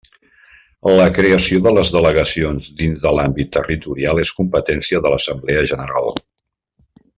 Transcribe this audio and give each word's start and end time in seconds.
La 0.99 1.03
creació 1.17 1.59
de 1.67 1.73
les 1.79 1.91
delegacions 1.97 2.71
dins 2.79 3.05
de 3.05 3.13
l'àmbit 3.19 3.53
territorial 3.59 4.23
és 4.25 4.33
competència 4.41 5.03
de 5.05 5.13
l'Assemblea 5.15 5.63
General. 5.75 6.11